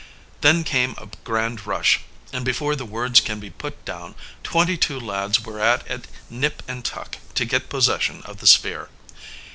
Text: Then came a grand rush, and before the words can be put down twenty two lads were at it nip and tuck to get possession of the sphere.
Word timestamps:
Then 0.41 0.63
came 0.63 0.95
a 0.97 1.05
grand 1.23 1.67
rush, 1.67 1.99
and 2.33 2.43
before 2.43 2.75
the 2.75 2.87
words 2.87 3.19
can 3.21 3.39
be 3.39 3.51
put 3.51 3.85
down 3.85 4.15
twenty 4.41 4.75
two 4.75 4.99
lads 4.99 5.41
were 5.45 5.59
at 5.59 5.85
it 5.91 6.07
nip 6.27 6.63
and 6.67 6.83
tuck 6.83 7.17
to 7.35 7.45
get 7.45 7.69
possession 7.69 8.23
of 8.25 8.39
the 8.39 8.47
sphere. 8.47 8.89